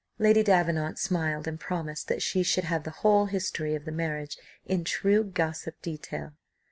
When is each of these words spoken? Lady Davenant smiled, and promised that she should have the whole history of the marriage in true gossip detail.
Lady 0.17 0.41
Davenant 0.41 0.97
smiled, 0.97 1.47
and 1.47 1.59
promised 1.59 2.07
that 2.07 2.23
she 2.23 2.41
should 2.41 2.63
have 2.63 2.85
the 2.85 2.89
whole 3.05 3.27
history 3.27 3.75
of 3.75 3.85
the 3.85 3.91
marriage 3.91 4.35
in 4.65 4.83
true 4.83 5.23
gossip 5.23 5.79
detail. 5.83 6.31